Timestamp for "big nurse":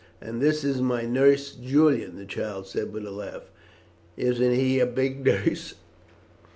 4.87-5.75